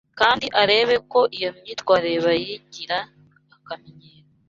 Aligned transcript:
kandi 0.19 0.45
arebe 0.61 0.95
ko 1.11 1.19
iyo 1.37 1.49
myitwarire 1.57 2.17
bayigira 2.25 2.97
akamenyero. 3.55 4.19